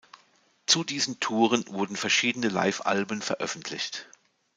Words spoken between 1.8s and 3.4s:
verschiedene Live-Alben